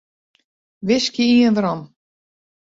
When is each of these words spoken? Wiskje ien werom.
Wiskje 0.87 1.25
ien 1.35 1.55
werom. 1.59 1.81